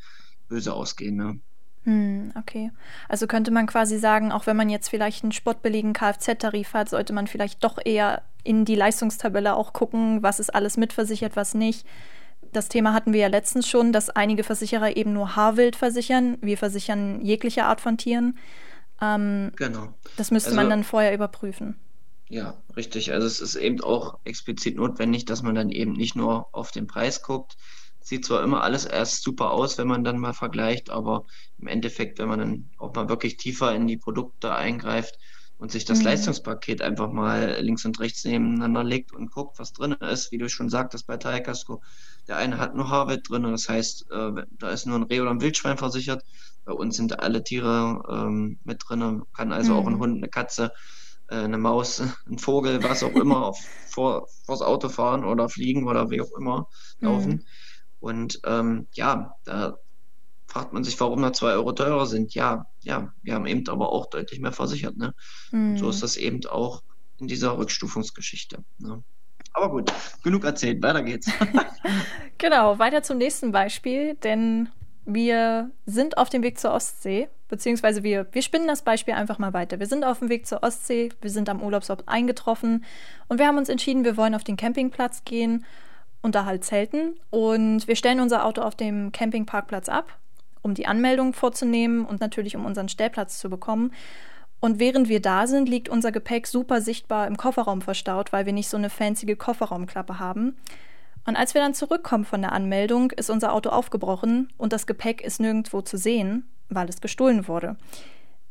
[0.48, 1.16] böse ausgehen.
[1.16, 1.38] Ne?
[1.84, 2.72] Hm, okay.
[3.06, 7.12] Also könnte man quasi sagen, auch wenn man jetzt vielleicht einen spottbilligen Kfz-Tarif hat, sollte
[7.12, 11.86] man vielleicht doch eher in die Leistungstabelle auch gucken, was ist alles mitversichert, was nicht.
[12.52, 16.38] Das Thema hatten wir ja letztens schon, dass einige Versicherer eben nur Haarwild versichern.
[16.40, 18.38] Wir versichern jegliche Art von Tieren.
[19.02, 19.88] Ähm, genau.
[20.16, 21.76] Das müsste also, man dann vorher überprüfen.
[22.28, 23.12] Ja, richtig.
[23.12, 26.86] Also es ist eben auch explizit notwendig, dass man dann eben nicht nur auf den
[26.86, 27.56] Preis guckt.
[28.00, 31.26] Sieht zwar immer alles erst super aus, wenn man dann mal vergleicht, aber
[31.58, 35.18] im Endeffekt, wenn man dann auch mal wirklich tiefer in die Produkte eingreift
[35.58, 36.04] und sich das mhm.
[36.06, 40.48] Leistungspaket einfach mal links und rechts nebeneinander legt und guckt, was drin ist, wie du
[40.48, 41.82] schon sagtest bei Teilkasko.
[42.28, 45.30] Der eine hat nur Haarwett drin, das heißt, äh, da ist nur ein Reh oder
[45.30, 46.22] ein Wildschwein versichert.
[46.64, 49.78] Bei uns sind alle Tiere ähm, mit drin, kann also mhm.
[49.78, 50.00] auch ein mhm.
[50.00, 50.72] Hund, eine Katze,
[51.28, 56.10] eine Maus, ein Vogel, was auch immer, auf, vor, vors Auto fahren oder fliegen oder
[56.10, 56.68] wie auch immer
[57.00, 57.30] laufen.
[57.30, 57.44] Mhm.
[58.00, 59.76] Und ähm, ja, da
[60.46, 62.34] fragt man sich, warum da zwei Euro teurer sind.
[62.34, 64.96] Ja, ja, wir haben eben aber auch deutlich mehr versichert.
[64.96, 65.14] Ne?
[65.50, 65.76] Mhm.
[65.76, 66.82] So ist das eben auch
[67.18, 68.64] in dieser Rückstufungsgeschichte.
[68.78, 69.02] Ne?
[69.52, 71.30] Aber gut, genug erzählt, weiter geht's.
[72.38, 74.68] genau, weiter zum nächsten Beispiel, denn
[75.10, 79.54] Wir sind auf dem Weg zur Ostsee, beziehungsweise wir, wir spinnen das Beispiel einfach mal
[79.54, 79.80] weiter.
[79.80, 82.84] Wir sind auf dem Weg zur Ostsee, wir sind am Urlaubsort eingetroffen
[83.26, 85.64] und wir haben uns entschieden, wir wollen auf den Campingplatz gehen
[86.20, 87.18] und da halt zelten.
[87.30, 90.18] Und wir stellen unser Auto auf dem Campingparkplatz ab,
[90.60, 93.92] um die Anmeldung vorzunehmen und natürlich um unseren Stellplatz zu bekommen.
[94.60, 98.52] Und während wir da sind, liegt unser Gepäck super sichtbar im Kofferraum verstaut, weil wir
[98.52, 100.58] nicht so eine fancy Kofferraumklappe haben.
[101.28, 105.20] Und als wir dann zurückkommen von der Anmeldung, ist unser Auto aufgebrochen und das Gepäck
[105.20, 107.76] ist nirgendwo zu sehen, weil es gestohlen wurde.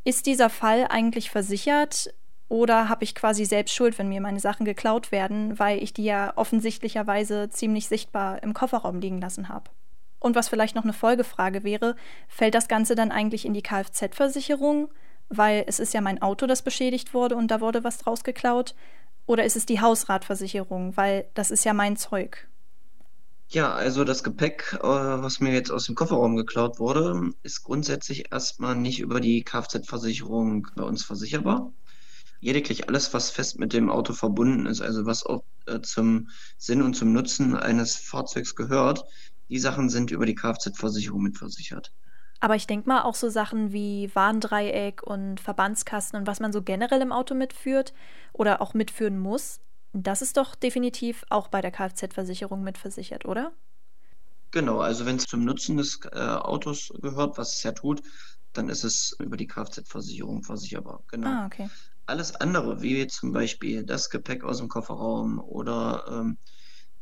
[0.04, 2.14] Ist dieser Fall eigentlich versichert
[2.50, 6.04] oder habe ich quasi selbst Schuld, wenn mir meine Sachen geklaut werden, weil ich die
[6.04, 9.72] ja offensichtlicherweise ziemlich sichtbar im Kofferraum liegen lassen habe?
[10.20, 11.96] Und was vielleicht noch eine Folgefrage wäre,
[12.28, 14.90] fällt das Ganze dann eigentlich in die Kfz-Versicherung?
[15.30, 18.76] Weil es ist ja mein Auto, das beschädigt wurde und da wurde was draus geklaut.
[19.26, 20.96] Oder ist es die Hausratversicherung?
[20.96, 22.48] Weil das ist ja mein Zeug.
[23.50, 28.32] Ja, also das Gepäck, äh, was mir jetzt aus dem Kofferraum geklaut wurde, ist grundsätzlich
[28.32, 31.72] erstmal nicht über die Kfz-Versicherung bei uns versicherbar.
[32.42, 36.82] Lediglich alles, was fest mit dem Auto verbunden ist, also was auch äh, zum Sinn
[36.82, 39.06] und zum Nutzen eines Fahrzeugs gehört,
[39.50, 41.94] die Sachen sind über die Kfz-Versicherung mitversichert.
[42.42, 46.62] Aber ich denke mal auch so Sachen wie Warndreieck und Verbandskasten und was man so
[46.62, 47.94] generell im Auto mitführt
[48.34, 49.62] oder auch mitführen muss,
[50.04, 53.54] das ist doch definitiv auch bei der Kfz-Versicherung mitversichert, oder?
[54.52, 58.02] Genau, also wenn es zum Nutzen des äh, Autos gehört, was es ja tut,
[58.54, 61.04] dann ist es über die Kfz-Versicherung versicherbar.
[61.10, 61.28] Genau.
[61.28, 61.70] Ah, okay.
[62.06, 66.38] Alles andere, wie zum Beispiel das Gepäck aus dem Kofferraum oder ähm,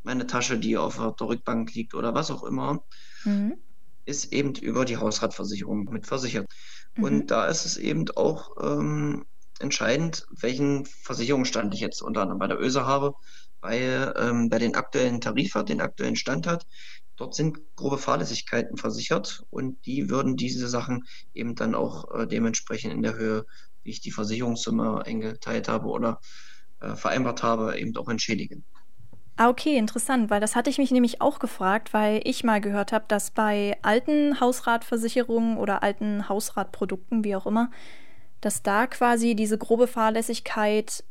[0.03, 2.83] meine Tasche, die auf der Rückbank liegt oder was auch immer,
[3.23, 3.57] mhm.
[4.05, 6.47] ist eben über die Hausratversicherung mitversichert.
[6.95, 7.03] Mhm.
[7.03, 9.25] Und da ist es eben auch ähm,
[9.59, 13.13] entscheidend, welchen Versicherungsstand ich jetzt unter anderem bei der ÖSE habe,
[13.61, 16.65] weil ähm, bei den aktuellen Tarif hat, den aktuellen Stand hat,
[17.15, 22.93] dort sind grobe Fahrlässigkeiten versichert und die würden diese Sachen eben dann auch äh, dementsprechend
[22.93, 23.45] in der Höhe,
[23.83, 26.19] wie ich die Versicherungssumme eingeteilt habe oder
[26.81, 28.65] äh, vereinbart habe, eben auch entschädigen.
[29.37, 32.93] Ah, okay, interessant, weil das hatte ich mich nämlich auch gefragt, weil ich mal gehört
[32.93, 37.69] habe, dass bei alten Hausratversicherungen oder alten Hausratprodukten, wie auch immer,
[38.41, 41.03] dass da quasi diese grobe Fahrlässigkeit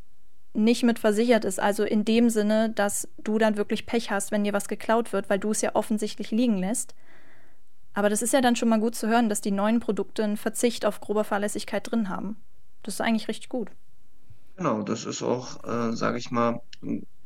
[0.55, 1.61] nicht mit versichert ist.
[1.61, 5.29] Also in dem Sinne, dass du dann wirklich Pech hast, wenn dir was geklaut wird,
[5.29, 6.95] weil du es ja offensichtlich liegen lässt.
[7.93, 10.37] Aber das ist ja dann schon mal gut zu hören, dass die neuen Produkte einen
[10.37, 12.37] Verzicht auf grobe Fahrlässigkeit drin haben.
[12.83, 13.71] Das ist eigentlich richtig gut.
[14.57, 16.61] Genau, das ist auch, äh, sage ich mal,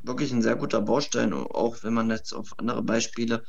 [0.01, 3.43] wirklich ein sehr guter Baustein, auch wenn man jetzt auf andere Beispiele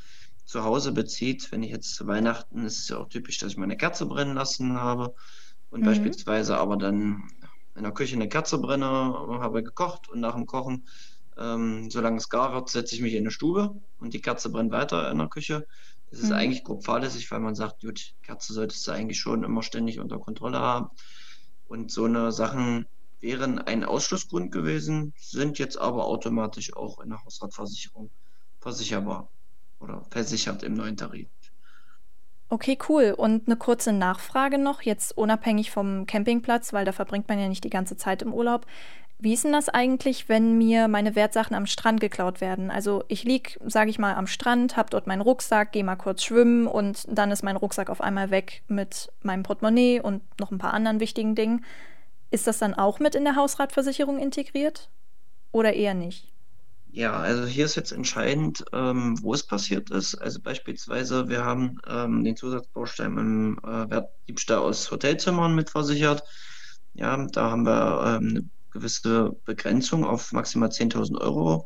[0.45, 1.51] zu Hause bezieht.
[1.51, 4.35] Wenn ich jetzt zu Weihnachten, ist es ja auch typisch, dass ich meine Kerze brennen
[4.35, 5.15] lassen habe
[5.71, 5.85] und mhm.
[5.85, 7.23] beispielsweise aber dann
[7.75, 10.85] in der Küche eine Kerze brenne, habe gekocht und nach dem Kochen,
[11.37, 14.71] ähm, solange es gar wird, setze ich mich in eine Stube und die Kerze brennt
[14.71, 15.65] weiter in der Küche.
[16.11, 16.35] Das ist mhm.
[16.35, 20.19] eigentlich grob fahrlässig, weil man sagt, gut, Kerze solltest du eigentlich schon immer ständig unter
[20.19, 20.89] Kontrolle haben.
[21.67, 22.85] Und so eine Sachen
[23.21, 28.09] wären ein Ausschlussgrund gewesen, sind jetzt aber automatisch auch in der Hausratversicherung
[28.59, 29.29] versicherbar
[29.79, 31.29] oder versichert im neuen Tarif.
[32.53, 33.15] Okay, cool.
[33.17, 37.63] Und eine kurze Nachfrage noch, jetzt unabhängig vom Campingplatz, weil da verbringt man ja nicht
[37.63, 38.65] die ganze Zeit im Urlaub.
[39.19, 42.69] Wie ist denn das eigentlich, wenn mir meine Wertsachen am Strand geklaut werden?
[42.69, 46.23] Also ich lieg, sage ich mal, am Strand, hab dort meinen Rucksack, gehe mal kurz
[46.25, 50.57] schwimmen und dann ist mein Rucksack auf einmal weg mit meinem Portemonnaie und noch ein
[50.57, 51.63] paar anderen wichtigen Dingen.
[52.31, 54.89] Ist das dann auch mit in der Hausratversicherung integriert
[55.53, 56.30] oder eher nicht?
[56.93, 60.15] Ja, also hier ist jetzt entscheidend, ähm, wo es passiert ist.
[60.15, 66.23] Also beispielsweise, wir haben ähm, den Zusatzbaustein im äh, Wertdiebstahl aus Hotelzimmern mitversichert.
[66.93, 71.65] Ja, da haben wir ähm, eine gewisse Begrenzung auf maximal 10.000 Euro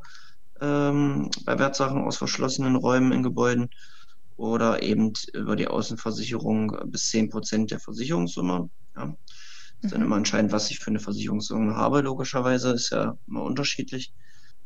[0.62, 3.72] ähm, bei Wertsachen aus verschlossenen Räumen in Gebäuden
[4.38, 8.70] oder eben über die Außenversicherung bis 10 Prozent der Versicherungssumme.
[8.96, 9.16] Ja.
[9.82, 10.06] Ist dann mhm.
[10.06, 14.14] immer entscheidend, was ich für eine Versicherungssumme habe, logischerweise, ist ja immer unterschiedlich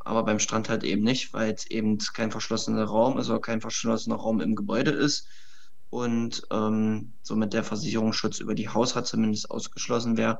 [0.09, 4.15] aber beim Strand halt eben nicht, weil es eben kein verschlossener Raum oder kein verschlossener
[4.15, 5.27] Raum im Gebäude ist
[5.91, 10.39] und ähm, somit der Versicherungsschutz über die Hausrat zumindest ausgeschlossen wäre.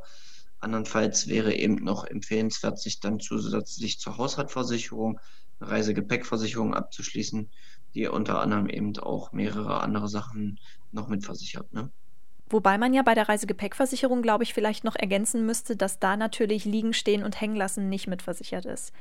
[0.60, 5.20] Andernfalls wäre eben noch empfehlenswert, sich dann zusätzlich zur Hausratversicherung
[5.60, 7.50] eine Reisegepäckversicherung abzuschließen,
[7.94, 10.60] die unter anderem eben auch mehrere andere Sachen
[10.92, 11.72] noch mitversichert.
[11.74, 11.92] Ne?
[12.50, 16.66] Wobei man ja bei der Reisegepäckversicherung, glaube ich, vielleicht noch ergänzen müsste, dass da natürlich
[16.66, 18.92] Liegen, Stehen und Hängen lassen nicht mitversichert ist.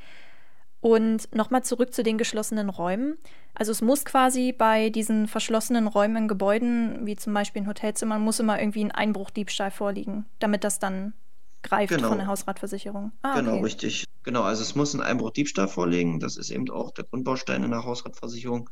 [0.81, 3.19] Und nochmal zurück zu den geschlossenen Räumen.
[3.55, 8.23] Also es muss quasi bei diesen verschlossenen Räumen in Gebäuden, wie zum Beispiel in Hotelzimmern,
[8.23, 11.15] muss immer irgendwie ein Einbruchdiebstahl vorliegen, damit das dann
[11.63, 12.09] greift genau.
[12.09, 13.13] von der Hausratversicherung.
[13.23, 13.65] Ah, genau, okay.
[13.65, 14.05] richtig.
[14.23, 16.21] Genau, also es muss ein Einbruchdiebstahl vorliegen.
[16.21, 18.71] Das ist eben auch der Grundbaustein in der Hausratversicherung.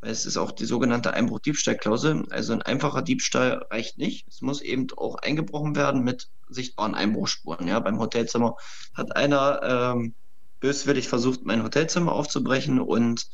[0.00, 2.26] es ist auch die sogenannte Einbruch-Diebstahl-Klausel.
[2.30, 4.26] Also ein einfacher Diebstahl reicht nicht.
[4.28, 7.68] Es muss eben auch eingebrochen werden mit sichtbaren Einbruchspuren.
[7.68, 8.56] Ja, beim Hotelzimmer
[8.94, 10.14] hat einer ähm,
[10.60, 13.26] böswillig versucht, mein Hotelzimmer aufzubrechen und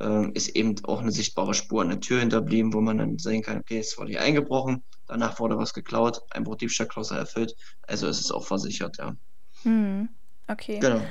[0.00, 3.42] äh, ist eben auch eine sichtbare Spur an der Tür hinterblieben, wo man dann sehen
[3.42, 8.30] kann, okay, es wurde hier eingebrochen, danach wurde was geklaut, Einbruch-Diebstahl-Klausel erfüllt, also ist es
[8.30, 9.16] auch versichert, ja.
[9.62, 10.08] Hm,
[10.48, 10.78] okay.
[10.78, 11.02] Genau.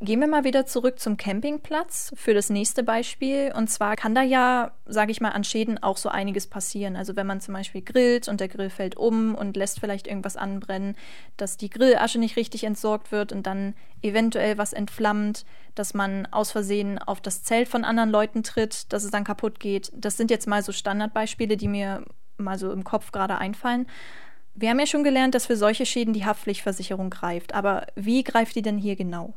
[0.00, 3.52] Gehen wir mal wieder zurück zum Campingplatz für das nächste Beispiel.
[3.56, 6.94] Und zwar kann da ja, sage ich mal, an Schäden auch so einiges passieren.
[6.94, 10.36] Also wenn man zum Beispiel grillt und der Grill fällt um und lässt vielleicht irgendwas
[10.36, 10.94] anbrennen,
[11.36, 16.52] dass die Grillasche nicht richtig entsorgt wird und dann eventuell was entflammt, dass man aus
[16.52, 19.90] Versehen auf das Zelt von anderen Leuten tritt, dass es dann kaputt geht.
[19.96, 22.04] Das sind jetzt mal so Standardbeispiele, die mir
[22.36, 23.88] mal so im Kopf gerade einfallen.
[24.54, 27.52] Wir haben ja schon gelernt, dass für solche Schäden die Haftpflichtversicherung greift.
[27.52, 29.34] Aber wie greift die denn hier genau?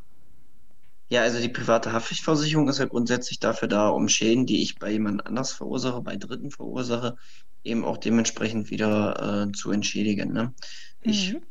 [1.12, 4.92] Ja, also die private Haftpflichtversicherung ist ja grundsätzlich dafür da, um Schäden, die ich bei
[4.92, 7.18] jemand anders verursache, bei Dritten verursache,
[7.66, 10.32] eben auch dementsprechend wieder äh, zu entschädigen.
[10.32, 10.54] Ne?
[11.02, 11.42] Ich, mhm.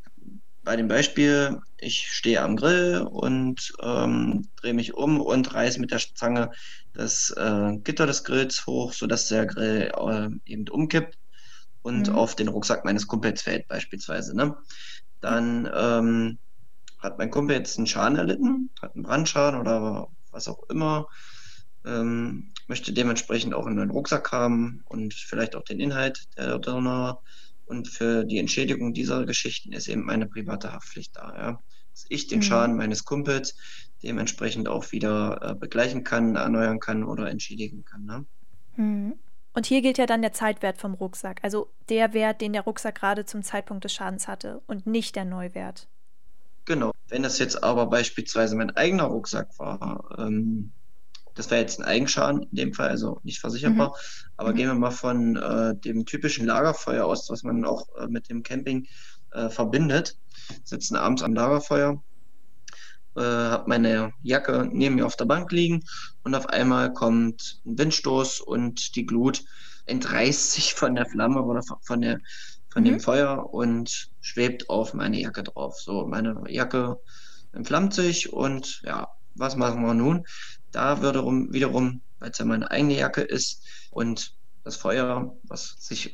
[0.63, 5.91] bei dem Beispiel, ich stehe am Grill und ähm, drehe mich um und reiße mit
[5.91, 6.49] der Zange
[6.93, 11.19] das äh, Gitter des Grills hoch, sodass der Grill äh, eben umkippt
[11.83, 12.15] und mhm.
[12.15, 14.35] auf den Rucksack meines Kumpels fällt beispielsweise.
[14.35, 14.57] Ne?
[15.19, 16.39] Dann ähm,
[17.01, 21.07] hat mein Kumpel jetzt einen Schaden erlitten, hat einen Brandschaden oder was auch immer,
[21.85, 27.15] ähm, möchte dementsprechend auch einen neuen Rucksack haben und vielleicht auch den Inhalt der drin.
[27.65, 31.33] Und für die Entschädigung dieser Geschichten ist eben meine private Haftpflicht da.
[31.35, 31.59] Ja?
[31.91, 32.43] Dass ich den mhm.
[32.43, 33.55] Schaden meines Kumpels
[34.03, 38.05] dementsprechend auch wieder äh, begleichen kann, erneuern kann oder entschädigen kann.
[38.05, 38.25] Ne?
[38.75, 39.13] Mhm.
[39.53, 42.95] Und hier gilt ja dann der Zeitwert vom Rucksack, also der Wert, den der Rucksack
[42.95, 45.87] gerade zum Zeitpunkt des Schadens hatte und nicht der Neuwert.
[46.71, 46.93] Genau.
[47.09, 50.71] Wenn das jetzt aber beispielsweise mein eigener Rucksack war, ähm,
[51.35, 53.89] das wäre jetzt ein Eigenschaden in dem Fall, also nicht versicherbar.
[53.89, 53.93] Mhm.
[54.37, 54.55] Aber mhm.
[54.55, 58.41] gehen wir mal von äh, dem typischen Lagerfeuer aus, was man auch äh, mit dem
[58.41, 58.87] Camping
[59.31, 60.17] äh, verbindet.
[60.63, 62.01] Sitzen abends am Lagerfeuer,
[63.17, 65.83] äh, habe meine Jacke neben mir auf der Bank liegen
[66.23, 69.43] und auf einmal kommt ein Windstoß und die Glut
[69.87, 72.19] entreißt sich von der Flamme oder von der
[72.71, 72.87] von mhm.
[72.87, 75.79] dem Feuer und schwebt auf meine Jacke drauf.
[75.79, 76.99] So, meine Jacke
[77.53, 80.25] entflammt sich und ja, was machen wir nun?
[80.71, 86.13] Da wiederum, wiederum weil es ja meine eigene Jacke ist und das Feuer, was sich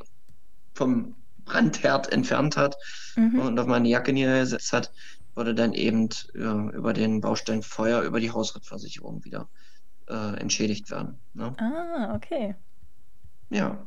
[0.74, 2.76] vom Brandherd entfernt hat
[3.14, 3.38] mhm.
[3.40, 4.90] und auf meine Jacke niedergesetzt hat,
[5.34, 9.48] wurde dann eben äh, über den Baustein Feuer, über die Hausratversicherung wieder
[10.08, 11.18] äh, entschädigt werden.
[11.34, 11.54] Ne?
[11.58, 12.56] Ah, okay.
[13.50, 13.86] Ja.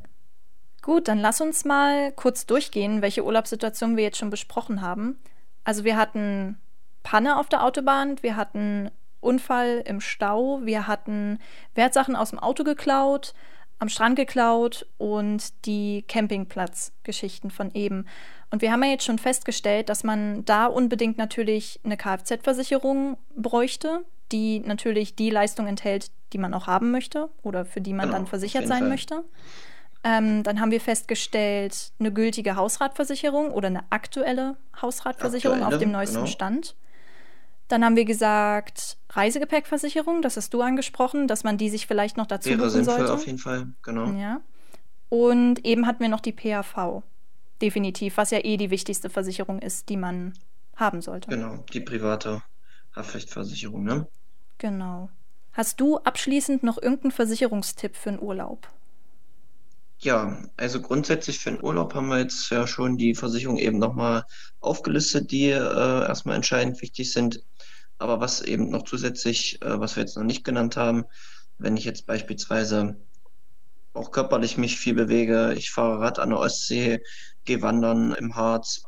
[0.81, 5.19] Gut, dann lass uns mal kurz durchgehen, welche Urlaubssituationen wir jetzt schon besprochen haben.
[5.63, 6.57] Also wir hatten
[7.03, 8.89] Panne auf der Autobahn, wir hatten
[9.19, 11.39] Unfall im Stau, wir hatten
[11.75, 13.35] Wertsachen aus dem Auto geklaut,
[13.77, 18.07] am Strand geklaut und die Campingplatzgeschichten von eben.
[18.49, 24.03] Und wir haben ja jetzt schon festgestellt, dass man da unbedingt natürlich eine Kfz-Versicherung bräuchte,
[24.31, 28.17] die natürlich die Leistung enthält, die man auch haben möchte oder für die man genau,
[28.17, 28.89] dann versichert sein Fall.
[28.89, 29.23] möchte.
[30.03, 35.91] Ähm, dann haben wir festgestellt, eine gültige Hausratversicherung oder eine aktuelle Hausratversicherung aktuelle, auf dem
[35.91, 36.27] neuesten genau.
[36.27, 36.75] Stand.
[37.67, 42.25] Dann haben wir gesagt, Reisegepäckversicherung, das hast du angesprochen, dass man die sich vielleicht noch
[42.25, 43.13] dazu Wäre sinnvoll sollte.
[43.13, 44.11] auf jeden Fall, genau.
[44.13, 44.41] Ja.
[45.09, 47.03] Und eben hatten wir noch die PAV.
[47.61, 50.33] Definitiv, was ja eh die wichtigste Versicherung ist, die man
[50.75, 51.29] haben sollte.
[51.29, 52.41] Genau, die private
[52.95, 54.07] Haftpflichtversicherung, ne?
[54.57, 55.09] Genau.
[55.53, 58.67] Hast du abschließend noch irgendeinen Versicherungstipp für einen Urlaub?
[60.03, 64.23] Ja, also grundsätzlich für den Urlaub haben wir jetzt ja schon die Versicherung eben nochmal
[64.59, 67.43] aufgelistet, die äh, erstmal entscheidend wichtig sind.
[67.99, 71.03] Aber was eben noch zusätzlich, äh, was wir jetzt noch nicht genannt haben,
[71.59, 72.97] wenn ich jetzt beispielsweise
[73.93, 77.03] auch körperlich mich viel bewege, ich fahre Rad an der Ostsee,
[77.45, 78.81] gehe wandern im Harz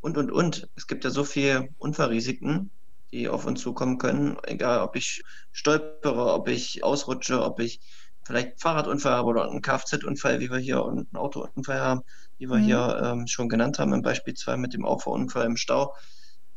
[0.00, 0.68] und, und, und.
[0.76, 2.70] Es gibt ja so viele Unfallrisiken,
[3.12, 7.80] die auf uns zukommen können, egal ob ich stolpere, ob ich ausrutsche, ob ich
[8.24, 12.02] vielleicht einen Fahrradunfall haben oder einen Kfz-Unfall, wie wir hier, und einen Autounfall haben,
[12.38, 12.64] wie wir mhm.
[12.64, 15.94] hier ähm, schon genannt haben, im Beispiel 2 mit dem Auffahrunfall im Stau.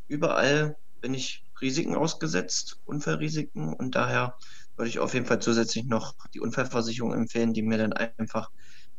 [0.06, 4.34] Überall bin ich Risiken ausgesetzt, Unfallrisiken, und daher
[4.76, 8.50] würde ich auf jeden Fall zusätzlich noch die Unfallversicherung empfehlen, die mir dann einfach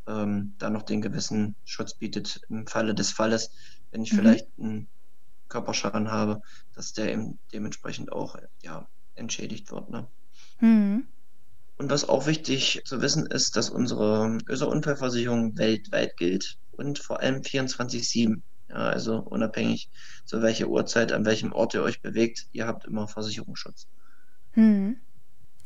[0.08, 3.52] ähm, da noch den gewissen Schutz bietet im Falle des Falles,
[3.92, 4.18] wenn ich mhm.
[4.18, 4.88] vielleicht einen
[5.48, 6.42] Körperschaden habe,
[6.74, 9.90] dass der eben dementsprechend auch ja, entschädigt wird.
[9.90, 10.08] Ne?
[10.60, 11.08] Mhm.
[11.80, 17.38] Und was auch wichtig zu wissen ist, dass unsere ÖSA-Unfallversicherung weltweit gilt und vor allem
[17.38, 18.42] 24-7.
[18.68, 19.90] Ja, also unabhängig
[20.26, 23.88] zu welcher Uhrzeit, an welchem Ort ihr euch bewegt, ihr habt immer Versicherungsschutz.
[24.52, 24.98] Hm.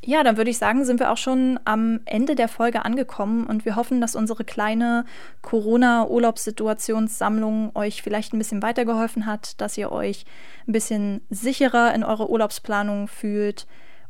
[0.05, 3.65] Ja, dann würde ich sagen, sind wir auch schon am Ende der Folge angekommen und
[3.65, 5.05] wir hoffen, dass unsere kleine
[5.41, 10.25] Corona-Urlaubssituationssammlung euch vielleicht ein bisschen weitergeholfen hat, dass ihr euch
[10.67, 13.65] ein bisschen sicherer in eurer Urlaubsplanung fühlt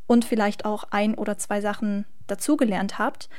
[0.08, 3.30] und vielleicht auch ein oder zwei Sachen dazugelernt habt.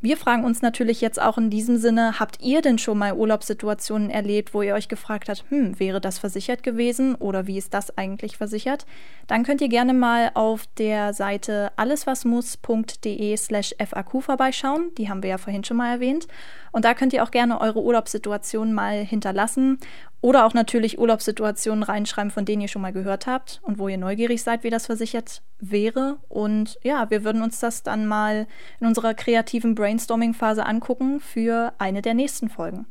[0.00, 4.10] Wir fragen uns natürlich jetzt auch in diesem Sinne, habt ihr denn schon mal Urlaubssituationen
[4.10, 7.98] erlebt, wo ihr euch gefragt habt, hm, wäre das versichert gewesen oder wie ist das
[7.98, 8.86] eigentlich versichert?
[9.26, 14.92] Dann könnt ihr gerne mal auf der Seite alleswasmuss.de slash FAQ vorbeischauen.
[14.98, 16.28] Die haben wir ja vorhin schon mal erwähnt.
[16.70, 19.80] Und da könnt ihr auch gerne eure Urlaubssituationen mal hinterlassen
[20.20, 23.98] oder auch natürlich Urlaubssituationen reinschreiben, von denen ihr schon mal gehört habt und wo ihr
[23.98, 26.18] neugierig seid, wie das versichert wäre.
[26.28, 28.46] Und ja, wir würden uns das dann mal
[28.80, 32.86] in unserer kreativen Brainstorming-Phase angucken für eine der nächsten Folgen.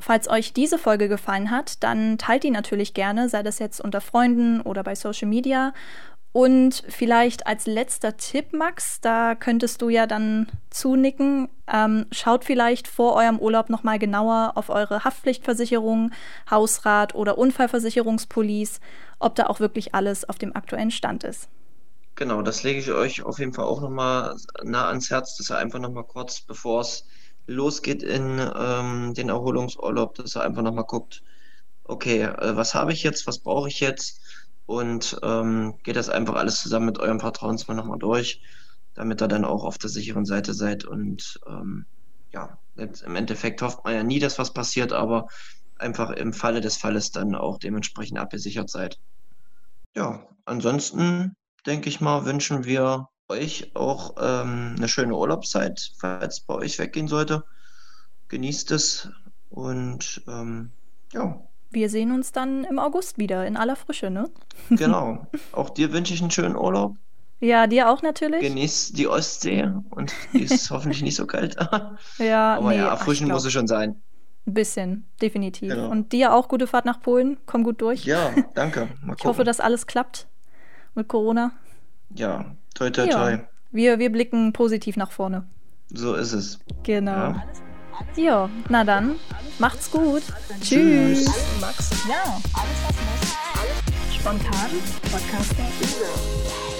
[0.00, 4.00] Falls euch diese Folge gefallen hat, dann teilt die natürlich gerne, sei das jetzt unter
[4.00, 5.72] Freunden oder bei Social Media.
[6.32, 11.48] Und vielleicht als letzter Tipp, Max, da könntest du ja dann zunicken.
[11.66, 16.12] Ähm, schaut vielleicht vor eurem Urlaub nochmal genauer auf eure Haftpflichtversicherung,
[16.50, 18.80] Hausrat oder Unfallversicherungspolice,
[19.18, 21.48] ob da auch wirklich alles auf dem aktuellen Stand ist.
[22.14, 25.56] Genau, das lege ich euch auf jeden Fall auch nochmal nah ans Herz, dass ihr
[25.56, 27.06] einfach nochmal kurz, bevor es
[27.46, 31.22] losgeht in ähm, den Erholungsurlaub, dass ihr einfach nochmal guckt,
[31.84, 34.20] okay, äh, was habe ich jetzt, was brauche ich jetzt?
[34.68, 38.42] Und ähm, geht das einfach alles zusammen mit eurem Vertrauensmann nochmal durch,
[38.92, 40.84] damit ihr dann auch auf der sicheren Seite seid.
[40.84, 41.86] Und ähm,
[42.34, 45.28] ja, im Endeffekt hofft man ja nie, dass was passiert, aber
[45.78, 48.98] einfach im Falle des Falles dann auch dementsprechend abgesichert seid.
[49.96, 56.54] Ja, ansonsten denke ich mal, wünschen wir euch auch ähm, eine schöne Urlaubszeit, falls bei
[56.54, 57.42] euch weggehen sollte.
[58.28, 59.08] Genießt es
[59.48, 60.72] und ähm,
[61.14, 64.30] ja, wir sehen uns dann im August wieder in aller Frische, ne?
[64.70, 65.26] Genau.
[65.52, 66.96] Auch dir wünsche ich einen schönen Urlaub.
[67.40, 68.40] Ja, dir auch natürlich.
[68.40, 71.54] Genieß die Ostsee und die ist hoffentlich nicht so kalt.
[72.18, 74.02] ja, aber nee, ja, erfrischend muss es schon sein.
[74.44, 75.72] Ein bisschen, definitiv.
[75.72, 75.88] Genau.
[75.88, 77.36] Und dir auch gute Fahrt nach Polen.
[77.46, 78.04] Komm gut durch.
[78.04, 78.88] Ja, danke.
[79.16, 80.26] ich hoffe, dass alles klappt
[80.96, 81.52] mit Corona.
[82.14, 83.30] Ja, toi, toi, toi.
[83.32, 85.46] Ja, wir, wir blicken positiv nach vorne.
[85.92, 86.58] So ist es.
[86.82, 87.12] Genau.
[87.12, 87.44] Ja.
[88.16, 89.16] Ja, na dann,
[89.58, 90.22] macht's gut.
[90.60, 91.26] Tschüss.
[91.60, 91.90] Max.
[92.08, 93.36] Ja, alles was muss.
[93.60, 94.70] Alles spontan.
[95.02, 96.77] Podcaster.